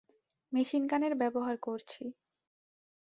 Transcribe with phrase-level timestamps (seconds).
[0.51, 2.03] Machine গানের ব্যবহার করছি।